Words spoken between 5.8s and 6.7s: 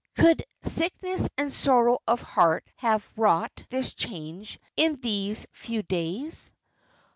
days?